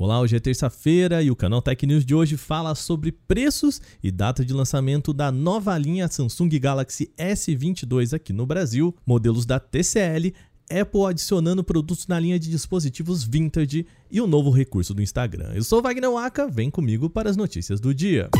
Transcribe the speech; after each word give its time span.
Olá, 0.00 0.20
hoje 0.20 0.36
é 0.36 0.38
terça-feira 0.38 1.20
e 1.24 1.28
o 1.28 1.34
canal 1.34 1.60
Tech 1.60 1.84
News 1.84 2.06
de 2.06 2.14
hoje 2.14 2.36
fala 2.36 2.72
sobre 2.76 3.10
preços 3.10 3.82
e 4.00 4.12
data 4.12 4.44
de 4.44 4.52
lançamento 4.52 5.12
da 5.12 5.32
nova 5.32 5.76
linha 5.76 6.06
Samsung 6.06 6.50
Galaxy 6.50 7.10
S22 7.18 8.14
aqui 8.14 8.32
no 8.32 8.46
Brasil, 8.46 8.94
modelos 9.04 9.44
da 9.44 9.58
TCL, 9.58 10.32
Apple 10.70 11.04
adicionando 11.04 11.64
produtos 11.64 12.06
na 12.06 12.20
linha 12.20 12.38
de 12.38 12.48
dispositivos 12.48 13.24
vintage 13.24 13.88
e 14.08 14.20
o 14.20 14.28
novo 14.28 14.52
recurso 14.52 14.94
do 14.94 15.02
Instagram. 15.02 15.50
Eu 15.52 15.64
sou 15.64 15.82
Wagner 15.82 16.12
Waka, 16.12 16.46
vem 16.46 16.70
comigo 16.70 17.10
para 17.10 17.28
as 17.28 17.36
notícias 17.36 17.80
do 17.80 17.92
dia. 17.92 18.30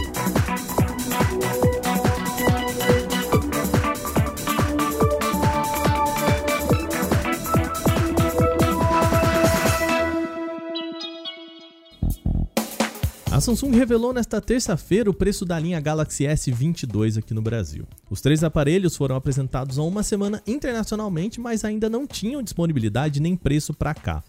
A 13.38 13.40
Samsung 13.40 13.70
revelou 13.70 14.12
nesta 14.12 14.40
terça-feira 14.40 15.08
o 15.08 15.14
preço 15.14 15.44
da 15.44 15.56
linha 15.60 15.78
Galaxy 15.78 16.24
S22 16.24 17.18
aqui 17.18 17.32
no 17.32 17.40
Brasil. 17.40 17.86
Os 18.10 18.20
três 18.20 18.42
aparelhos 18.42 18.96
foram 18.96 19.14
apresentados 19.14 19.78
há 19.78 19.82
uma 19.84 20.02
semana 20.02 20.42
internacionalmente, 20.44 21.40
mas 21.40 21.64
ainda 21.64 21.88
não 21.88 22.04
tinham 22.04 22.42
disponibilidade 22.42 23.22
nem 23.22 23.36
preço 23.36 23.72
para 23.72 23.94
cá. 23.94 24.24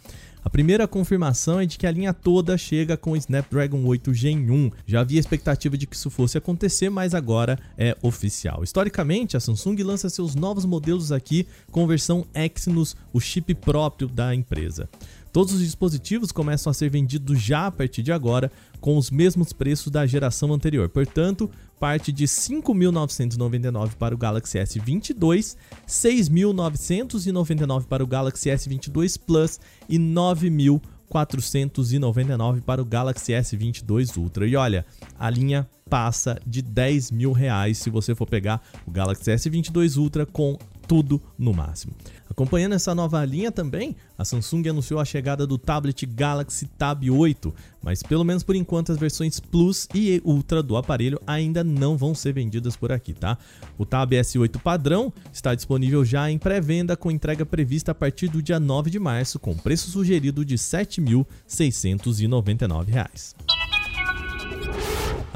A 0.46 0.50
primeira 0.50 0.88
confirmação 0.88 1.60
é 1.60 1.66
de 1.66 1.80
que 1.80 1.88
a 1.88 1.92
linha 1.92 2.14
toda 2.14 2.56
chega 2.56 2.96
com 2.96 3.12
o 3.12 3.18
Snapdragon 3.18 3.84
8 3.84 4.14
Gen 4.14 4.50
1. 4.50 4.72
Já 4.86 5.02
havia 5.02 5.20
expectativa 5.20 5.76
de 5.76 5.88
que 5.88 5.96
isso 5.96 6.12
fosse 6.12 6.38
acontecer, 6.38 6.92
mas 6.92 7.16
agora 7.16 7.58
é 7.78 7.98
oficial. 8.04 8.64
Historicamente, 8.64 9.36
a 9.36 9.40
Samsung 9.40 9.76
lança 9.82 10.08
seus 10.08 10.36
novos 10.36 10.66
modelos 10.66 11.12
aqui 11.12 11.48
com 11.72 11.88
versão 11.88 12.28
Exynos, 12.34 12.96
o 13.12 13.20
chip 13.20 13.56
próprio 13.56 14.08
da 14.08 14.36
empresa. 14.36 14.88
Todos 15.32 15.54
os 15.54 15.60
dispositivos 15.60 16.32
começam 16.32 16.72
a 16.72 16.74
ser 16.74 16.90
vendidos 16.90 17.40
já 17.40 17.68
a 17.68 17.72
partir 17.72 18.02
de 18.02 18.12
agora 18.12 18.52
com 18.82 18.98
os 18.98 19.12
mesmos 19.12 19.54
preços 19.54 19.92
da 19.92 20.04
geração 20.06 20.54
anterior. 20.54 20.90
Portanto, 20.90 21.50
parte 21.80 22.12
de 22.12 22.26
5.999 22.26 23.96
para 23.96 24.14
o 24.16 24.18
Galaxy 24.18 24.58
S22, 24.58 25.56
6.999 25.88 27.86
para 27.86 28.04
o 28.04 28.08
Galaxy 28.08 28.50
S22 28.50 29.20
Plus 29.20 29.60
e 29.88 30.00
9.499 30.00 32.62
para 32.62 32.82
o 32.82 32.86
Galaxy 32.86 33.34
S22 33.34 34.18
Ultra. 34.18 34.48
E 34.48 34.56
olha, 34.56 34.84
a 35.18 35.30
linha 35.30 35.70
passa 35.90 36.38
de 36.46 36.62
10 36.62 37.12
mil 37.12 37.32
reais 37.32 37.78
se 37.78 37.90
você 37.90 38.14
for 38.14 38.28
pegar 38.28 38.62
o 38.86 38.92
Galaxy 38.92 39.32
S22 39.32 39.98
Ultra 39.98 40.26
com 40.26 40.58
tudo 40.90 41.22
no 41.38 41.54
máximo. 41.54 41.94
Acompanhando 42.28 42.74
essa 42.74 42.96
nova 42.96 43.24
linha 43.24 43.52
também, 43.52 43.96
a 44.18 44.26
Samsung 44.26 44.70
anunciou 44.70 45.00
a 45.00 45.06
chegada 45.06 45.46
do 45.46 45.56
tablet 45.56 46.04
Galaxy 46.08 46.66
Tab 46.66 47.04
8, 47.08 47.54
mas 47.84 48.02
pelo 48.02 48.24
menos 48.24 48.42
por 48.42 48.56
enquanto 48.56 48.92
as 48.92 48.98
versões 48.98 49.40
Plus 49.40 49.88
e 49.94 50.20
Ultra 50.26 50.64
do 50.64 50.76
aparelho 50.76 51.22
ainda 51.28 51.64
não 51.64 51.96
vão 51.96 52.16
ser 52.16 52.34
vendidas 52.34 52.76
por 52.76 52.92
aqui, 52.92 53.14
tá? 53.14 53.38
O 53.78 53.86
Tab 53.86 54.12
S8 54.12 54.60
padrão 54.60 55.14
está 55.32 55.54
disponível 55.54 56.04
já 56.04 56.32
em 56.32 56.40
pré-venda 56.40 56.98
com 56.98 57.12
entrega 57.12 57.46
prevista 57.46 57.92
a 57.92 57.96
partir 57.96 58.28
do 58.28 58.42
dia 58.42 58.60
9 58.60 58.90
de 58.90 58.98
março, 58.98 59.38
com 59.38 59.56
preço 59.56 59.92
sugerido 59.92 60.44
de 60.44 60.56
R$ 60.56 60.60
7.699. 60.60 63.49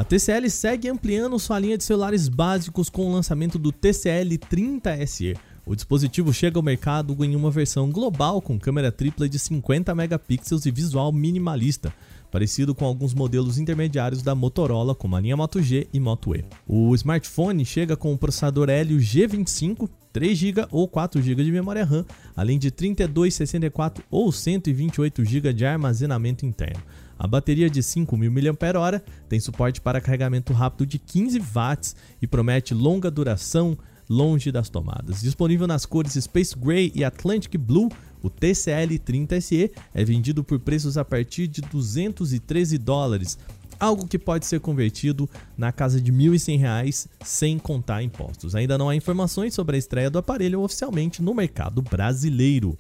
A 0.03 0.05
TCL 0.05 0.49
segue 0.49 0.89
ampliando 0.89 1.39
sua 1.39 1.57
linha 1.57 1.77
de 1.77 1.83
celulares 1.85 2.27
básicos 2.27 2.89
com 2.89 3.07
o 3.07 3.13
lançamento 3.13 3.57
do 3.57 3.71
TCL 3.71 4.37
30 4.37 5.07
SE. 5.07 5.33
O 5.65 5.73
dispositivo 5.73 6.33
chega 6.33 6.59
ao 6.59 6.61
mercado 6.61 7.15
em 7.23 7.37
uma 7.37 7.49
versão 7.49 7.89
global 7.89 8.41
com 8.41 8.59
câmera 8.59 8.91
tripla 8.91 9.29
de 9.29 9.39
50 9.39 9.95
megapixels 9.95 10.65
e 10.65 10.71
visual 10.71 11.09
minimalista, 11.13 11.93
parecido 12.29 12.75
com 12.75 12.83
alguns 12.83 13.13
modelos 13.13 13.57
intermediários 13.57 14.21
da 14.21 14.35
Motorola, 14.35 14.93
como 14.93 15.15
a 15.15 15.21
linha 15.21 15.37
Moto 15.37 15.61
G 15.61 15.87
e 15.93 16.01
Moto 16.01 16.35
E. 16.35 16.43
O 16.67 16.93
smartphone 16.95 17.63
chega 17.63 17.95
com 17.95 18.11
o 18.11 18.17
processador 18.17 18.69
Helio 18.69 18.97
G25, 18.97 19.87
3 20.11 20.37
GB 20.37 20.67
ou 20.69 20.85
4 20.85 21.21
GB 21.21 21.45
de 21.45 21.51
memória 21.53 21.85
RAM, 21.85 22.05
além 22.35 22.59
de 22.59 22.71
32, 22.71 23.35
64 23.35 24.03
ou 24.11 24.33
128 24.33 25.23
GB 25.23 25.53
de 25.53 25.65
armazenamento 25.65 26.45
interno. 26.45 26.83
A 27.23 27.27
bateria 27.27 27.69
de 27.69 27.79
5.000 27.79 28.51
mAh 28.51 29.01
tem 29.29 29.39
suporte 29.39 29.79
para 29.79 30.01
carregamento 30.01 30.51
rápido 30.51 30.85
de 30.85 30.99
15 30.99 31.39
watts 31.39 31.95
e 32.21 32.27
promete 32.27 32.73
longa 32.73 33.09
duração 33.09 33.77
longe 34.09 34.51
das 34.51 34.67
tomadas. 34.67 35.21
Disponível 35.21 35.65
nas 35.65 35.85
cores 35.85 36.21
Space 36.21 36.53
Gray 36.53 36.91
e 36.93 37.01
Atlantic 37.01 37.57
Blue, 37.57 37.87
o 38.21 38.29
TCL 38.29 38.99
30 38.99 39.39
SE 39.39 39.71
é 39.93 40.03
vendido 40.03 40.43
por 40.43 40.59
preços 40.59 40.97
a 40.97 41.05
partir 41.05 41.47
de 41.47 41.61
213 41.61 42.77
dólares, 42.77 43.39
algo 43.79 44.05
que 44.05 44.19
pode 44.19 44.45
ser 44.45 44.59
convertido 44.59 45.29
na 45.57 45.71
casa 45.71 46.01
de 46.01 46.11
R$ 46.11 46.17
1.100 46.17 47.07
sem 47.23 47.57
contar 47.57 48.03
impostos. 48.03 48.53
Ainda 48.53 48.77
não 48.77 48.89
há 48.89 48.97
informações 48.97 49.53
sobre 49.53 49.77
a 49.77 49.79
estreia 49.79 50.09
do 50.09 50.19
aparelho 50.19 50.59
oficialmente 50.59 51.21
no 51.21 51.33
mercado 51.33 51.81
brasileiro. 51.81 52.75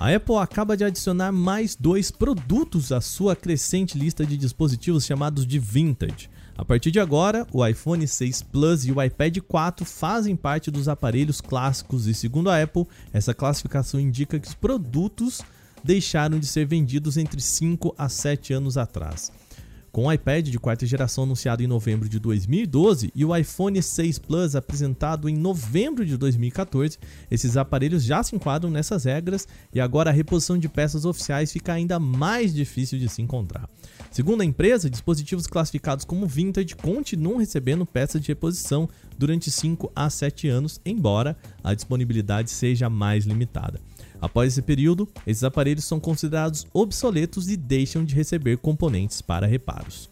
A 0.00 0.14
Apple 0.14 0.36
acaba 0.36 0.76
de 0.76 0.84
adicionar 0.84 1.32
mais 1.32 1.74
dois 1.74 2.08
produtos 2.08 2.92
à 2.92 3.00
sua 3.00 3.34
crescente 3.34 3.98
lista 3.98 4.24
de 4.24 4.36
dispositivos 4.36 5.04
chamados 5.04 5.44
de 5.44 5.58
Vintage. 5.58 6.30
A 6.56 6.64
partir 6.64 6.92
de 6.92 7.00
agora, 7.00 7.44
o 7.52 7.66
iPhone 7.66 8.06
6 8.06 8.42
Plus 8.42 8.84
e 8.84 8.92
o 8.92 9.02
iPad 9.02 9.38
4 9.38 9.84
fazem 9.84 10.36
parte 10.36 10.70
dos 10.70 10.86
aparelhos 10.86 11.40
clássicos 11.40 12.06
e, 12.06 12.14
segundo 12.14 12.48
a 12.48 12.62
Apple, 12.62 12.86
essa 13.12 13.34
classificação 13.34 13.98
indica 13.98 14.38
que 14.38 14.46
os 14.46 14.54
produtos 14.54 15.40
deixaram 15.82 16.38
de 16.38 16.46
ser 16.46 16.64
vendidos 16.64 17.16
entre 17.16 17.40
5 17.40 17.92
a 17.98 18.08
7 18.08 18.52
anos 18.52 18.78
atrás. 18.78 19.32
Com 19.90 20.06
o 20.06 20.12
iPad 20.12 20.48
de 20.48 20.58
quarta 20.58 20.84
geração 20.84 21.24
anunciado 21.24 21.62
em 21.62 21.66
novembro 21.66 22.08
de 22.08 22.18
2012 22.18 23.10
e 23.14 23.24
o 23.24 23.34
iPhone 23.34 23.82
6 23.82 24.18
Plus 24.18 24.54
apresentado 24.54 25.28
em 25.28 25.36
novembro 25.36 26.04
de 26.04 26.16
2014, 26.16 26.98
esses 27.30 27.56
aparelhos 27.56 28.04
já 28.04 28.22
se 28.22 28.36
enquadram 28.36 28.70
nessas 28.70 29.04
regras 29.04 29.48
e 29.72 29.80
agora 29.80 30.10
a 30.10 30.12
reposição 30.12 30.58
de 30.58 30.68
peças 30.68 31.04
oficiais 31.04 31.50
fica 31.50 31.72
ainda 31.72 31.98
mais 31.98 32.52
difícil 32.52 32.98
de 32.98 33.08
se 33.08 33.22
encontrar. 33.22 33.68
Segundo 34.10 34.42
a 34.42 34.44
empresa, 34.44 34.90
dispositivos 34.90 35.46
classificados 35.46 36.04
como 36.04 36.26
vintage 36.26 36.76
continuam 36.76 37.38
recebendo 37.38 37.86
peças 37.86 38.20
de 38.20 38.28
reposição 38.28 38.88
durante 39.16 39.50
5 39.50 39.90
a 39.94 40.08
7 40.10 40.48
anos, 40.48 40.80
embora 40.84 41.36
a 41.64 41.74
disponibilidade 41.74 42.50
seja 42.50 42.90
mais 42.90 43.24
limitada. 43.24 43.80
Após 44.20 44.52
esse 44.52 44.62
período, 44.62 45.08
esses 45.26 45.44
aparelhos 45.44 45.84
são 45.84 46.00
considerados 46.00 46.66
obsoletos 46.72 47.48
e 47.48 47.56
deixam 47.56 48.04
de 48.04 48.14
receber 48.14 48.58
componentes 48.58 49.20
para 49.20 49.46
reparos. 49.46 50.10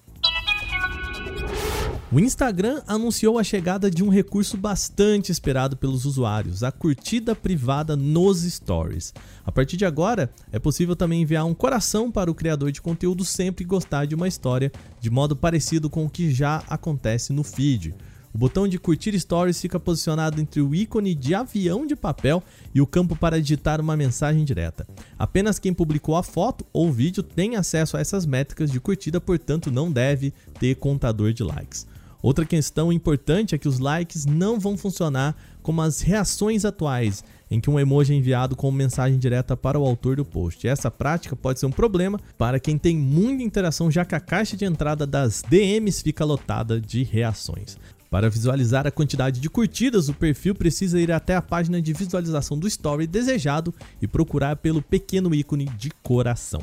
O 2.13 2.21
Instagram 2.21 2.83
anunciou 2.87 3.37
a 3.37 3.43
chegada 3.43 3.91
de 3.91 4.05
um 4.05 4.09
recurso 4.09 4.57
bastante 4.57 5.33
esperado 5.33 5.77
pelos 5.77 6.05
usuários, 6.05 6.63
a 6.63 6.71
curtida 6.71 7.35
privada 7.35 7.97
nos 7.97 8.43
stories. 8.43 9.13
A 9.45 9.51
partir 9.51 9.77
de 9.77 9.85
agora, 9.85 10.31
é 10.53 10.59
possível 10.59 10.95
também 10.95 11.23
enviar 11.23 11.45
um 11.45 11.53
coração 11.53 12.09
para 12.09 12.31
o 12.31 12.35
criador 12.35 12.71
de 12.71 12.81
conteúdo 12.81 13.25
sempre 13.25 13.65
gostar 13.65 14.07
de 14.07 14.15
uma 14.15 14.29
história, 14.29 14.71
de 15.01 15.11
modo 15.11 15.35
parecido 15.35 15.91
com 15.91 16.07
o 16.07 16.09
que 16.09 16.31
já 16.31 16.63
acontece 16.69 17.33
no 17.33 17.43
feed. 17.43 17.93
O 18.37 18.39
botão 18.39 18.69
de 18.69 18.79
curtir 18.79 19.19
stories 19.19 19.59
fica 19.59 19.81
posicionado 19.81 20.39
entre 20.39 20.61
o 20.61 20.75
ícone 20.75 21.15
de 21.15 21.35
avião 21.35 21.87
de 21.87 21.97
papel 21.97 22.43
e 22.75 22.83
o 22.83 22.87
campo 22.87 23.17
para 23.17 23.41
digitar 23.41 23.81
uma 23.81 23.97
mensagem 23.97 24.45
direta. 24.45 24.87
Apenas 25.19 25.59
quem 25.59 25.73
publicou 25.73 26.17
a 26.17 26.23
foto 26.23 26.63
ou 26.71 26.93
vídeo 26.93 27.23
tem 27.23 27.57
acesso 27.57 27.97
a 27.97 28.01
essas 28.01 28.27
métricas 28.27 28.71
de 28.71 28.79
curtida, 28.79 29.19
portanto 29.23 29.71
não 29.71 29.91
deve 29.91 30.35
ter 30.61 30.75
contador 30.75 31.33
de 31.33 31.43
likes. 31.43 31.87
Outra 32.23 32.45
questão 32.45 32.93
importante 32.93 33.55
é 33.55 33.59
que 33.59 33.69
os 33.69 33.79
likes 33.79 34.27
não 34.27 34.61
vão 34.61 34.77
funcionar 34.77 35.35
como 35.63 35.81
as 35.81 36.03
reações 36.03 36.67
atuais, 36.67 37.25
em 37.51 37.61
que 37.61 37.71
um 37.71 37.81
emoji 37.81 38.13
é 38.13 38.17
enviado 38.17 38.55
com 38.55 38.71
mensagem 38.71 39.19
direta 39.19 39.57
para 39.57 39.79
o 39.79 39.87
autor 39.87 40.17
do 40.17 40.25
post. 40.25 40.69
Essa 40.69 40.91
prática 40.91 41.35
pode 41.35 41.59
ser 41.59 41.67
um 41.67 41.71
problema 41.71 42.21
para 42.37 42.61
quem 42.61 42.77
tem 42.77 42.97
muita 42.97 43.43
interação, 43.43 43.91
já 43.91 44.05
que 44.05 44.15
a 44.15 44.21
caixa 44.21 44.57
de 44.57 44.65
entrada 44.65 45.07
das 45.07 45.43
DMs 45.49 46.03
fica 46.03 46.25
lotada 46.25 46.81
de 46.81 47.03
reações. 47.03 47.79
Para 48.11 48.31
visualizar 48.31 48.87
a 48.87 48.91
quantidade 48.91 49.41
de 49.41 49.51
curtidas, 49.51 50.09
o 50.09 50.15
perfil 50.15 50.55
precisa 50.55 51.01
ir 51.01 51.11
até 51.11 51.35
a 51.35 51.43
página 51.43 51.83
de 51.83 51.93
visualização 51.93 52.59
do 52.59 52.69
story 52.69 53.07
desejado 53.07 53.75
e 54.01 54.07
procurar 54.07 54.57
pelo 54.57 54.81
pequeno 54.81 55.35
ícone 55.35 55.67
de 55.77 55.91
coração. 56.03 56.63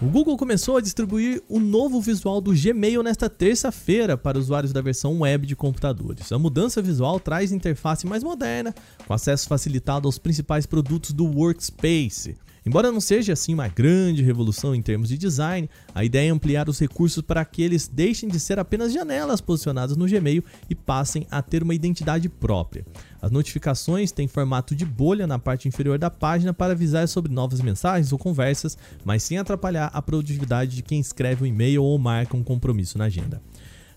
O 0.00 0.06
Google 0.08 0.36
começou 0.36 0.76
a 0.76 0.80
distribuir 0.80 1.42
o 1.48 1.58
novo 1.58 2.02
visual 2.02 2.38
do 2.38 2.52
Gmail 2.52 3.02
nesta 3.02 3.30
terça-feira 3.30 4.14
para 4.14 4.38
usuários 4.38 4.70
da 4.70 4.82
versão 4.82 5.20
web 5.20 5.46
de 5.46 5.56
computadores. 5.56 6.30
A 6.32 6.38
mudança 6.38 6.82
visual 6.82 7.18
traz 7.18 7.50
interface 7.50 8.06
mais 8.06 8.22
moderna, 8.22 8.74
com 9.06 9.14
acesso 9.14 9.48
facilitado 9.48 10.06
aos 10.06 10.18
principais 10.18 10.66
produtos 10.66 11.12
do 11.12 11.24
Workspace. 11.24 12.36
Embora 12.66 12.90
não 12.90 13.00
seja 13.00 13.32
assim 13.32 13.54
uma 13.54 13.68
grande 13.68 14.24
revolução 14.24 14.74
em 14.74 14.82
termos 14.82 15.08
de 15.08 15.16
design, 15.16 15.70
a 15.94 16.04
ideia 16.04 16.30
é 16.30 16.32
ampliar 16.32 16.68
os 16.68 16.80
recursos 16.80 17.22
para 17.22 17.44
que 17.44 17.62
eles 17.62 17.86
deixem 17.86 18.28
de 18.28 18.40
ser 18.40 18.58
apenas 18.58 18.92
janelas 18.92 19.40
posicionadas 19.40 19.96
no 19.96 20.04
Gmail 20.04 20.42
e 20.68 20.74
passem 20.74 21.28
a 21.30 21.40
ter 21.40 21.62
uma 21.62 21.76
identidade 21.76 22.28
própria. 22.28 22.84
As 23.22 23.30
notificações 23.30 24.10
têm 24.10 24.26
formato 24.26 24.74
de 24.74 24.84
bolha 24.84 25.28
na 25.28 25.38
parte 25.38 25.68
inferior 25.68 25.96
da 25.96 26.10
página 26.10 26.52
para 26.52 26.72
avisar 26.72 27.06
sobre 27.06 27.32
novas 27.32 27.60
mensagens 27.60 28.10
ou 28.10 28.18
conversas, 28.18 28.76
mas 29.04 29.22
sem 29.22 29.38
atrapalhar 29.38 29.88
a 29.94 30.02
produtividade 30.02 30.74
de 30.74 30.82
quem 30.82 30.98
escreve 30.98 31.44
um 31.44 31.46
e-mail 31.46 31.84
ou 31.84 31.96
marca 32.00 32.36
um 32.36 32.42
compromisso 32.42 32.98
na 32.98 33.04
agenda. 33.04 33.40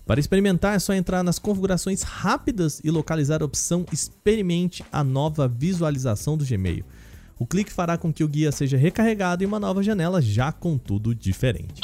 Para 0.06 0.20
experimentar 0.20 0.76
é 0.76 0.78
só 0.78 0.94
entrar 0.94 1.24
nas 1.24 1.40
configurações 1.40 2.02
rápidas 2.02 2.80
e 2.84 2.90
localizar 2.90 3.42
a 3.42 3.46
opção 3.46 3.84
Experimente 3.92 4.84
a 4.92 5.02
nova 5.02 5.48
visualização 5.48 6.36
do 6.36 6.44
Gmail. 6.44 6.84
O 7.40 7.46
clique 7.46 7.72
fará 7.72 7.96
com 7.96 8.12
que 8.12 8.22
o 8.22 8.28
guia 8.28 8.52
seja 8.52 8.76
recarregado 8.76 9.42
em 9.42 9.46
uma 9.46 9.58
nova 9.58 9.82
janela, 9.82 10.20
já 10.20 10.52
com 10.52 10.76
tudo 10.76 11.14
diferente. 11.14 11.80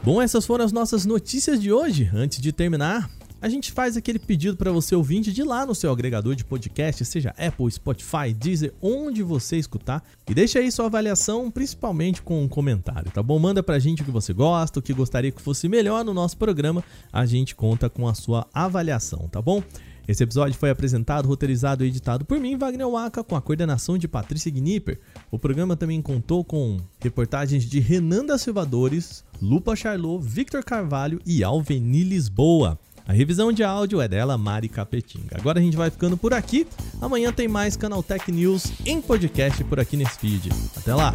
Bom, 0.00 0.22
essas 0.22 0.46
foram 0.46 0.64
as 0.64 0.70
nossas 0.70 1.04
notícias 1.04 1.60
de 1.60 1.72
hoje. 1.72 2.08
Antes 2.14 2.40
de 2.40 2.52
terminar, 2.52 3.10
a 3.42 3.48
gente 3.48 3.72
faz 3.72 3.96
aquele 3.96 4.20
pedido 4.20 4.56
para 4.56 4.70
você 4.70 4.94
ouvinte 4.94 5.32
de 5.32 5.42
lá 5.42 5.66
no 5.66 5.74
seu 5.74 5.90
agregador 5.90 6.36
de 6.36 6.44
podcast, 6.44 7.04
seja 7.04 7.34
Apple, 7.36 7.68
Spotify, 7.68 8.32
Deezer, 8.32 8.72
onde 8.80 9.24
você 9.24 9.56
escutar, 9.56 10.04
e 10.30 10.32
deixa 10.32 10.60
aí 10.60 10.70
sua 10.70 10.86
avaliação, 10.86 11.50
principalmente 11.50 12.22
com 12.22 12.44
um 12.44 12.48
comentário, 12.48 13.10
tá 13.10 13.24
bom? 13.24 13.40
Manda 13.40 13.60
pra 13.60 13.80
gente 13.80 14.02
o 14.02 14.04
que 14.04 14.10
você 14.12 14.32
gosta, 14.32 14.78
o 14.78 14.82
que 14.82 14.94
gostaria 14.94 15.32
que 15.32 15.42
fosse 15.42 15.68
melhor 15.68 16.04
no 16.04 16.14
nosso 16.14 16.36
programa, 16.36 16.84
a 17.12 17.26
gente 17.26 17.56
conta 17.56 17.90
com 17.90 18.06
a 18.06 18.14
sua 18.14 18.46
avaliação, 18.54 19.28
tá 19.32 19.42
bom? 19.42 19.60
Esse 20.06 20.22
episódio 20.22 20.58
foi 20.58 20.70
apresentado, 20.70 21.26
roteirizado 21.26 21.84
e 21.84 21.88
editado 21.88 22.24
por 22.24 22.38
mim, 22.38 22.56
Wagner 22.56 22.88
Waka, 22.88 23.24
com 23.24 23.36
a 23.36 23.40
coordenação 23.40 23.96
de 23.96 24.06
Patrícia 24.06 24.50
Gnipper. 24.50 25.00
O 25.30 25.38
programa 25.38 25.76
também 25.76 26.02
contou 26.02 26.44
com 26.44 26.78
reportagens 27.00 27.64
de 27.64 27.80
Renan 27.80 28.24
da 28.24 28.36
Silvadores, 28.36 29.24
Lupa 29.40 29.74
Charlot, 29.74 30.24
Victor 30.24 30.62
Carvalho 30.62 31.20
e 31.24 31.42
Alveni 31.42 32.04
Lisboa. 32.04 32.78
A 33.06 33.12
revisão 33.12 33.52
de 33.52 33.62
áudio 33.62 34.00
é 34.00 34.08
dela, 34.08 34.38
Mari 34.38 34.68
Capetinga. 34.68 35.36
Agora 35.38 35.58
a 35.58 35.62
gente 35.62 35.76
vai 35.76 35.90
ficando 35.90 36.16
por 36.16 36.32
aqui. 36.32 36.66
Amanhã 37.00 37.32
tem 37.32 37.46
mais 37.46 37.76
Canal 37.76 38.02
Tech 38.02 38.30
News 38.32 38.72
em 38.86 39.00
podcast 39.00 39.62
por 39.64 39.78
aqui 39.78 39.96
nesse 39.96 40.18
feed. 40.18 40.50
Até 40.76 40.94
lá! 40.94 41.14